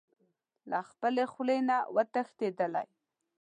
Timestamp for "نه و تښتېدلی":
1.69-2.87